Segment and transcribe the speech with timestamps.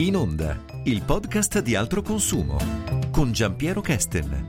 [0.00, 2.56] In onda, il podcast di altro consumo
[3.10, 4.48] con Giampiero Kesten.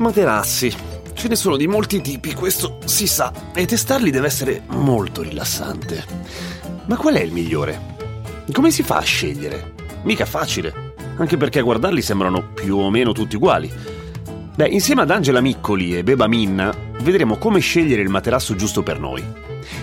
[0.00, 0.74] Materassi.
[1.12, 6.04] Ce ne sono di molti tipi, questo si sa, e testarli deve essere molto rilassante.
[6.86, 7.80] Ma qual è il migliore?
[8.50, 9.74] Come si fa a scegliere?
[10.02, 13.70] Mica facile, anche perché a guardarli sembrano più o meno tutti uguali.
[14.56, 18.98] Beh, insieme ad Angela Miccoli e Beba Minna vedremo come scegliere il materasso giusto per
[18.98, 19.24] noi.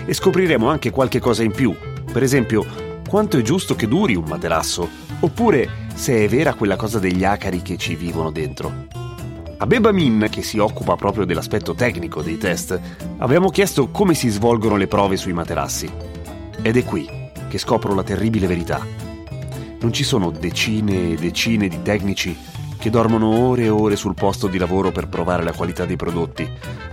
[0.04, 1.74] E scopriremo anche qualche cosa in più,
[2.16, 2.64] per esempio,
[3.06, 4.88] quanto è giusto che duri un materasso?
[5.20, 8.86] Oppure se è vera quella cosa degli acari che ci vivono dentro.
[9.58, 12.80] A Beba Min, che si occupa proprio dell'aspetto tecnico dei test,
[13.18, 15.92] abbiamo chiesto come si svolgono le prove sui materassi.
[16.62, 17.06] Ed è qui
[17.50, 18.80] che scopro la terribile verità.
[19.80, 22.34] Non ci sono decine e decine di tecnici
[22.86, 26.48] che dormono ore e ore sul posto di lavoro per provare la qualità dei prodotti,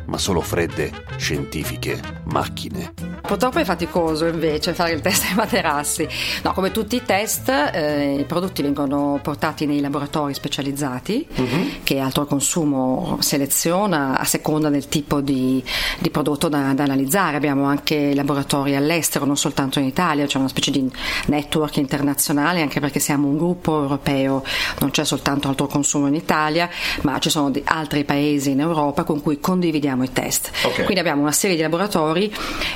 [0.05, 2.93] ma solo fredde, scientifiche macchine.
[3.21, 6.07] Purtroppo è faticoso invece fare il test ai materassi.
[6.41, 11.67] No, come tutti i test, eh, i prodotti vengono portati nei laboratori specializzati uh-huh.
[11.83, 15.63] che Altro Consumo seleziona a seconda del tipo di,
[15.99, 17.37] di prodotto da, da, analizzare.
[17.37, 20.91] Abbiamo anche laboratori all'estero, non soltanto in Italia, c'è una specie di
[21.27, 24.43] network internazionale anche perché siamo un gruppo europeo,
[24.79, 26.69] non c'è soltanto Altro Consumo in Italia,
[27.01, 30.51] ma ci sono altri paesi in Europa con cui condividiamo i test.
[30.63, 30.83] Okay.
[30.83, 32.33] Quindi abbiamo una serie di laboratori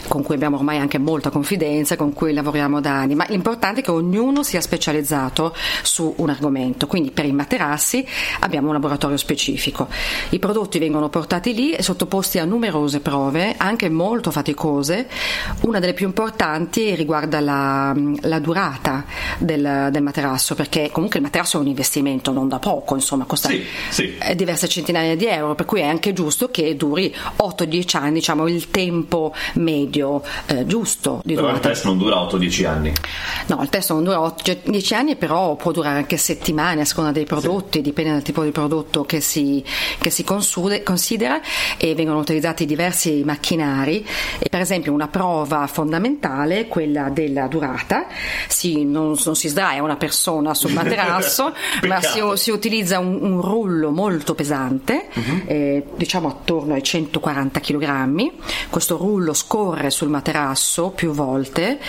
[0.08, 3.84] con cui abbiamo ormai anche molta confidenza, con cui lavoriamo da anni, ma l'importante è
[3.84, 6.88] che ognuno sia specializzato su un argomento.
[6.88, 8.06] Quindi per i materassi
[8.42, 9.88] abbiamo un laboratorio specifico.
[10.30, 15.08] I prodotti vengono portati lì e sottoposti a numerose prove, anche molto faticose.
[15.62, 19.06] Una delle più importanti riguarda la, la durata
[19.38, 23.50] del, del, materasso, perché comunque il materasso è un investimento non da poco, insomma, costa
[23.50, 24.16] sì, sì.
[24.36, 28.70] diverse centinaia di euro, per cui è anche giusto che duri 8-10 anni, diciamo il
[28.70, 31.68] tempo medio eh, giusto di però durata.
[31.68, 32.94] il test non dura 8-10 anni
[33.48, 37.26] no il test non dura 8-10 anni però può durare anche settimane a seconda dei
[37.26, 37.84] prodotti sì.
[37.84, 39.64] dipende dal tipo di prodotto che si,
[39.98, 41.40] che si consude, considera
[41.78, 44.06] e vengono utilizzati diversi macchinari
[44.40, 48.08] e per esempio una prova fondamentale quella della durata
[48.48, 51.54] si, non, non, si sdraia una persona sul materasso
[51.88, 55.42] ma si, si, utilizza un, un, rullo molto pesante uh-huh.
[55.46, 58.32] eh, diciamo attorno ai 140 kg
[58.70, 61.80] questo rullo scorre sul materasso più volte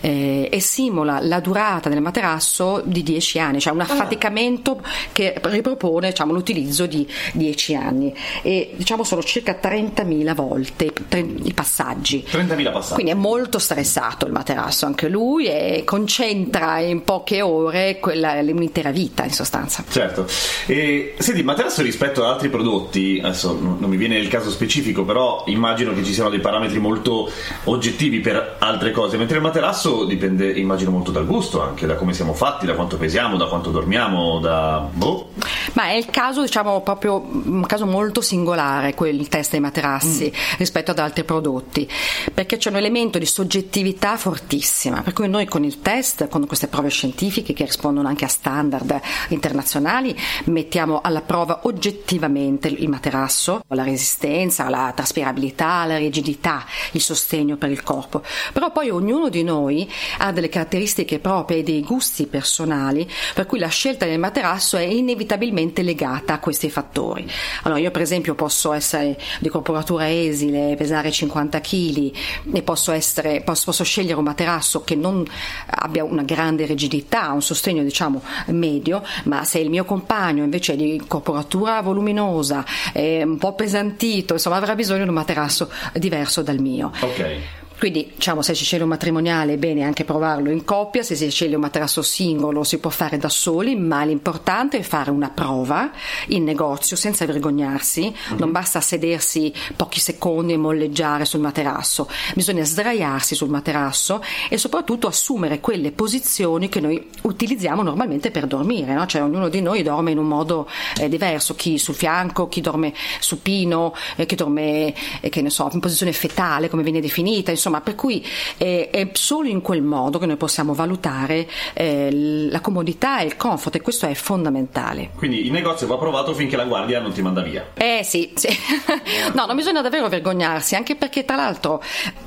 [0.00, 3.84] eh, e simula la durata del materasso di 10 anni, cioè un ah.
[3.84, 4.80] affaticamento
[5.12, 12.24] che ripropone diciamo, l'utilizzo di 10 anni e diciamo sono circa 30.000 volte i passaggi.
[12.30, 12.94] 30.000 passaggi.
[12.94, 18.90] Quindi è molto stressato il materasso anche lui e concentra in poche ore quella, l'intera
[18.90, 19.84] vita in sostanza.
[19.88, 20.26] Certo.
[20.66, 25.04] E, senti, il materasso rispetto ad altri prodotti, adesso non mi viene il caso specifico,
[25.04, 27.30] però immagino che ci siano dei parametri molto
[27.64, 32.12] oggettivi per altre cose, mentre il materasso dipende, immagino, molto dal gusto, anche da come
[32.12, 34.88] siamo fatti, da quanto pesiamo, da quanto dormiamo, da...
[34.92, 35.30] Boh.
[35.74, 40.56] Ma è il caso, diciamo, proprio un caso molto singolare, quel test dei materassi mm.
[40.58, 41.88] rispetto ad altri prodotti,
[42.32, 46.68] perché c'è un elemento di soggettività fortissima, per cui noi con il test, con queste
[46.68, 53.82] prove scientifiche che rispondono anche a standard internazionali, mettiamo alla prova oggettivamente il materasso, la
[53.82, 58.22] resistenza, la traspirabilità, la rigidità, il sostegno per il corpo.
[58.52, 63.58] Però poi ognuno di noi ha delle caratteristiche proprie e dei gusti personali, per cui
[63.58, 67.28] la scelta del materasso è inevitabilmente legata a questi fattori.
[67.62, 72.12] Allora, io per esempio posso essere di corporatura esile, pesare 50 kg
[72.52, 75.24] e posso, essere, posso, posso scegliere un materasso che non
[75.66, 80.76] abbia una grande rigidità, un sostegno diciamo medio, ma se il mio compagno invece è
[80.76, 82.64] di corporatura voluminosa,
[82.94, 86.92] un po' pesantito, insomma avrà bisogno di un materasso diverso dal mio.
[87.00, 87.57] Ok.
[87.78, 91.30] Quindi, diciamo, se si sceglie un matrimoniale è bene anche provarlo in coppia, se si
[91.30, 95.92] sceglie un materasso singolo si può fare da soli, ma l'importante è fare una prova
[96.28, 98.38] in negozio senza vergognarsi, mm-hmm.
[98.38, 105.06] non basta sedersi pochi secondi e molleggiare sul materasso, bisogna sdraiarsi sul materasso e soprattutto
[105.06, 109.06] assumere quelle posizioni che noi utilizziamo normalmente per dormire, no?
[109.06, 110.68] cioè ognuno di noi dorme in un modo
[110.98, 115.70] eh, diverso, chi sul fianco, chi dorme supino, eh, chi dorme, eh, che ne so,
[115.72, 118.26] in posizione fetale come viene definita, insomma insomma per cui
[118.56, 122.08] eh, è solo in quel modo che noi possiamo valutare eh,
[122.50, 125.10] la comodità e il comfort e questo è fondamentale.
[125.14, 127.68] Quindi il negozio va provato finché la guardia non ti manda via.
[127.74, 128.48] Eh sì, sì.
[129.34, 131.82] no, non bisogna davvero vergognarsi, anche perché tra l'altro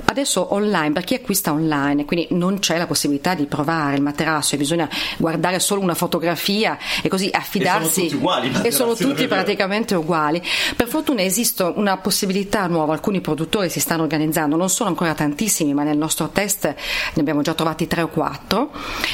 [0.06, 4.56] adesso online, per chi acquista online, quindi non c'è la possibilità di provare il materasso
[4.56, 8.06] e bisogna guardare solo una fotografia e così affidarsi.
[8.06, 8.52] E sono tutti uguali.
[8.62, 10.42] E sono tutti praticamente uguali.
[10.76, 15.31] Per fortuna esiste una possibilità nuova, alcuni produttori si stanno organizzando, non sono ancora tanti
[15.32, 18.72] tantissimi, ma nel nostro test ne abbiamo già trovati tre o quattro,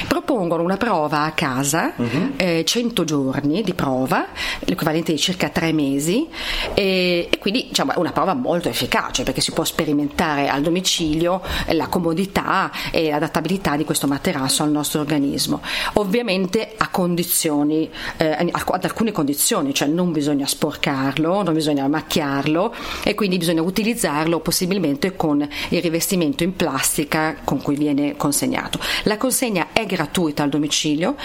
[0.08, 2.34] propongono una prova a casa, uh-huh.
[2.36, 4.26] eh, 100 giorni di prova,
[4.60, 6.28] l'equivalente di circa tre mesi,
[6.74, 11.42] e, e quindi diciamo, è una prova molto efficace perché si può sperimentare al domicilio
[11.68, 15.62] la comodità e l'adattabilità di questo materasso al nostro organismo.
[15.94, 22.74] Ovviamente a condizioni, eh, ad alcune condizioni, cioè non bisogna sporcarlo, non bisogna macchiarlo
[23.04, 28.80] e quindi bisogna utilizzarlo possibilmente con il rivestimento in plastica con cui viene consegnato.
[29.04, 31.16] La consegna è gratuita al domicilio,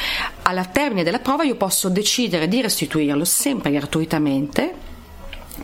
[0.43, 4.90] alla termine della prova io posso decidere di restituirlo sempre gratuitamente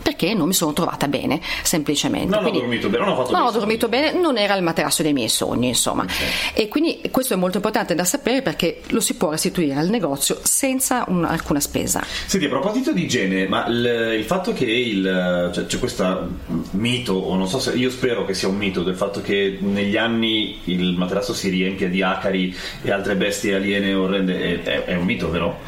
[0.03, 2.29] perché non mi sono trovata bene, semplicemente.
[2.29, 4.63] Non quindi, ho dormito bene, non ho fatto Non ho dormito bene, non era il
[4.63, 6.03] materasso dei miei sogni, insomma.
[6.05, 6.27] Okay.
[6.55, 10.39] E quindi questo è molto importante da sapere perché lo si può restituire al negozio
[10.43, 12.03] senza un, alcuna spesa.
[12.27, 16.29] Senti, a proposito di igiene, ma il, il fatto che il, cioè, c'è questo
[16.73, 19.97] mito, o non so se io spero che sia un mito, del fatto che negli
[19.97, 24.95] anni il materasso si riempia di acari e altre bestie aliene orrende, è, è, è
[24.97, 25.59] un mito, vero?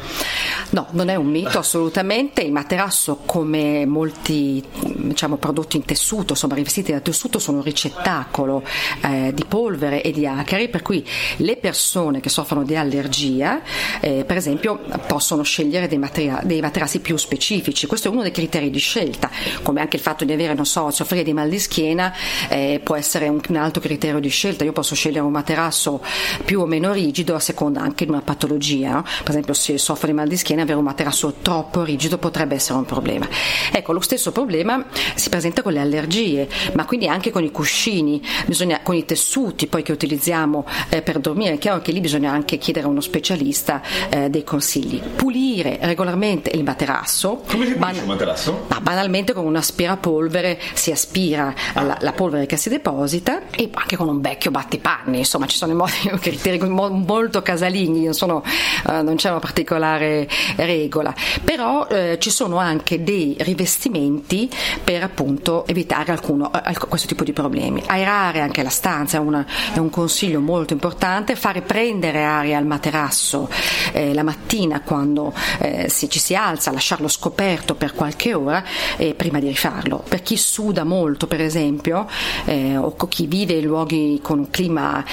[0.71, 2.41] No, non è un mito assolutamente.
[2.41, 8.63] Il materasso, come molti diciamo, prodotti in tessuto, insomma rivestiti da tessuto, sono un ricettacolo
[9.03, 11.05] eh, di polvere e di acari, per cui
[11.37, 13.61] le persone che soffrono di allergia,
[13.99, 17.87] eh, per esempio, possono scegliere dei, materia- dei, materassi più specifici.
[17.87, 19.29] Questo è uno dei criteri di scelta,
[19.63, 22.13] come anche il fatto di avere, non so, soffrire di mal di schiena
[22.49, 24.63] eh, può essere un, un altro criterio di scelta.
[24.63, 26.01] Io posso scegliere un materasso
[26.45, 28.91] più o meno rigido a seconda anche di una patologia.
[28.91, 29.01] No?
[29.01, 32.77] Per esempio, se soffro di mal di schiena avere un materasso troppo rigido potrebbe essere
[32.77, 33.27] un problema.
[33.71, 34.85] Ecco, lo stesso problema
[35.15, 39.67] si presenta con le allergie, ma quindi anche con i cuscini, bisogna, con i tessuti
[39.67, 41.53] poi che utilizziamo eh, per dormire.
[41.53, 44.99] È chiaro che lì bisogna anche chiedere a uno specialista eh, dei consigli.
[44.99, 47.41] Pulire regolarmente il materasso.
[47.47, 48.65] Come si pulisce ban- il materasso?
[48.67, 51.81] Ma banalmente con un aspirapolvere si aspira ah.
[51.81, 55.71] la, la, polvere che si deposita e anche con un vecchio battipanni, insomma ci sono
[55.71, 58.43] i modi, criteri molto casalinghi, non, sono,
[58.85, 61.13] uh, non c'è una particolare regola,
[61.43, 64.49] però eh, ci sono anche dei rivestimenti
[64.83, 67.83] per appunto evitare alcuno, eh, questo tipo di problemi.
[67.85, 72.65] Aerare anche la stanza è, una, è, un consiglio molto importante, fare prendere aria al
[72.65, 73.49] materasso
[73.91, 78.63] eh, la mattina quando eh, si, ci si alza, lasciarlo scoperto per qualche ora
[78.97, 80.03] eh, prima di rifarlo.
[80.07, 82.07] Per chi suda molto per esempio
[82.45, 85.03] eh, o chi vive in luoghi con un clima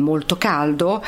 [0.00, 1.02] molto caldo,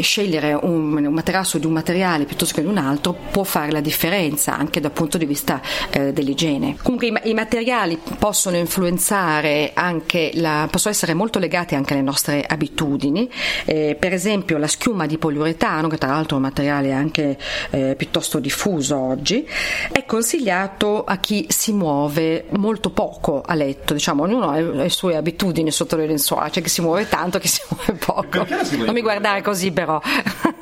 [0.00, 3.80] scegliere un, un materasso di un materiale piuttosto che di un altro può fare la
[3.80, 5.60] differenza anche dal punto di vista
[5.90, 6.76] eh, dell'igiene.
[6.82, 12.42] Comunque i, i, materiali possono influenzare anche la, possono essere molto legati anche alle nostre
[12.42, 13.30] abitudini,
[13.64, 17.36] eh, per esempio la schiuma di poliuretano, che tra l'altro è un materiale anche
[17.70, 19.46] eh, piuttosto diffuso oggi,
[19.92, 25.16] è consigliato a chi si muove molto poco a letto, diciamo ognuno ha le sue
[25.16, 28.46] abitudini sotto le lenzuola, c'è chi si muove tanto, chi si muove poco.
[28.84, 30.00] Non mi guardare così però.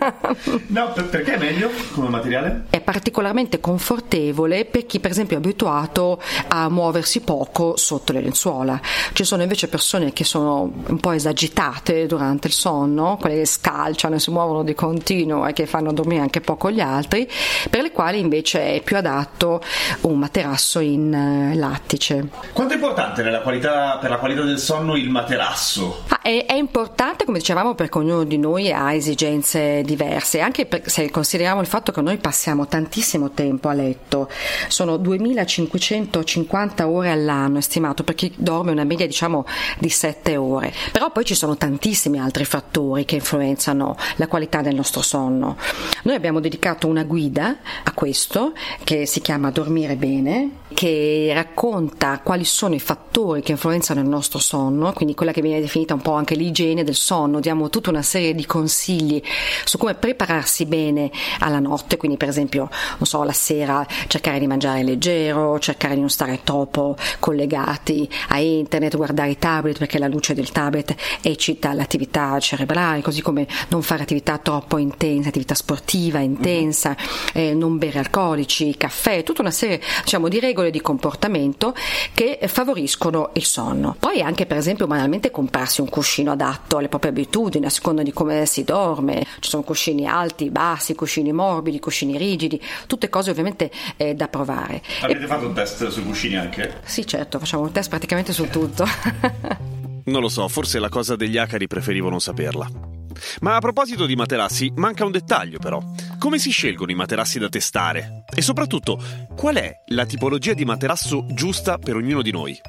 [0.68, 2.64] no, perché è meglio come materiale?
[2.70, 8.80] È particolarmente confortevole per chi per esempio è abituato a muoversi poco sotto le lenzuola.
[9.12, 14.16] Ci sono invece persone che sono un po' esagitate durante il sonno, quelle che scalciano
[14.16, 17.28] e si muovono di continuo e che fanno dormire anche poco gli altri,
[17.68, 19.62] per le quali invece è più adatto
[20.02, 22.28] un materasso in eh, lattice.
[22.52, 26.11] Quanto è importante qualità, per la qualità del sonno il materasso?
[26.22, 31.10] È, è, importante, come dicevamo, perché ognuno di noi ha esigenze diverse, anche per, se
[31.10, 34.30] consideriamo il fatto che noi passiamo tantissimo tempo a letto,
[34.68, 39.44] sono 2550 ore all'anno stimato per chi dorme una media diciamo
[39.80, 44.76] di 7 ore, però poi ci sono tantissimi altri fattori che influenzano la qualità del
[44.76, 45.56] nostro sonno.
[46.04, 48.52] Noi abbiamo dedicato una guida a questo
[48.84, 54.38] che si chiama Dormire bene, che racconta quali sono i fattori che influenzano il nostro
[54.38, 58.02] sonno, quindi quella che viene definita un po' anche l'igiene del sonno, diamo tutta una
[58.02, 59.22] serie di consigli
[59.64, 61.10] su come prepararsi bene
[61.40, 66.00] alla notte, quindi per esempio, non so, la sera cercare di mangiare leggero, cercare di
[66.00, 71.72] non stare troppo collegati a internet, guardare i tablet perché la luce del tablet eccita
[71.72, 76.96] l'attività cerebrale, così come non fare attività troppo intensa, attività sportiva intensa,
[77.32, 81.74] eh, non bere alcolici, caffè, tutta una serie diciamo, di regole di comportamento
[82.12, 83.96] che favoriscono il sonno.
[83.98, 88.12] Poi anche per esempio banalmente comprarsi un cuscino adatto alle proprie abitudini, a seconda di
[88.12, 93.30] come si dorme, ci sono cuscini alti, bassi, cuscini morbidi, cuscini cuscini rigidi, tutte cose
[93.30, 94.82] ovviamente eh, da provare.
[95.02, 95.26] Avete e...
[95.26, 96.80] fatto un test sui cuscini anche?
[96.84, 98.84] Sì, certo, facciamo un test praticamente su tutto.
[100.04, 102.91] non lo so, forse la cosa degli acari preferivo non saperla.
[103.40, 105.82] Ma a proposito di materassi, manca un dettaglio però.
[106.18, 108.24] Come si scelgono i materassi da testare?
[108.34, 109.02] E soprattutto,
[109.36, 112.60] qual è la tipologia di materasso giusta per ognuno di noi?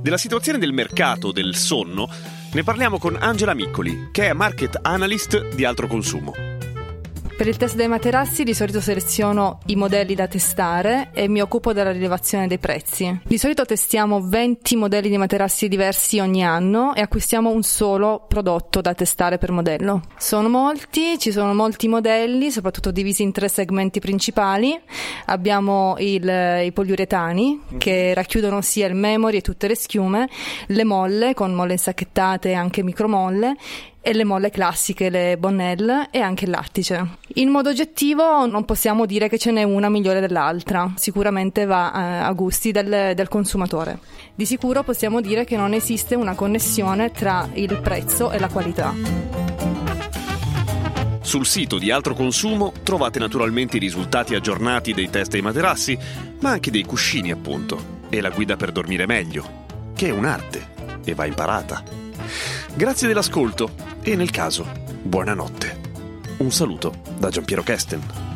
[0.00, 2.08] Della situazione del mercato del sonno
[2.52, 6.51] ne parliamo con Angela Miccoli, che è market analyst di altro consumo.
[7.42, 11.72] Per il test dei materassi di solito seleziono i modelli da testare e mi occupo
[11.72, 13.18] della rilevazione dei prezzi.
[13.24, 18.80] Di solito testiamo 20 modelli di materassi diversi ogni anno e acquistiamo un solo prodotto
[18.80, 20.02] da testare per modello.
[20.18, 24.80] Sono molti, ci sono molti modelli, soprattutto divisi in tre segmenti principali.
[25.24, 30.28] Abbiamo il, i poliuretani che racchiudono sia il memory e tutte le schiume,
[30.68, 33.56] le molle con molle insacchettate e anche micromolle
[34.04, 37.18] e le molle classiche, le bonnelle e anche il lattice.
[37.34, 42.24] In modo oggettivo non possiamo dire che ce n'è una migliore dell'altra, sicuramente va eh,
[42.24, 44.00] a gusti del, del consumatore.
[44.34, 48.92] Di sicuro possiamo dire che non esiste una connessione tra il prezzo e la qualità.
[51.20, 55.96] Sul sito di Altro Consumo trovate naturalmente i risultati aggiornati dei test dei materassi,
[56.40, 60.70] ma anche dei cuscini appunto, e la guida per dormire meglio, che è un'arte
[61.04, 61.82] e va imparata.
[62.74, 64.66] Grazie dell'ascolto e nel caso,
[65.02, 65.80] buonanotte.
[66.38, 68.31] Un saluto da Giampiero Kesten.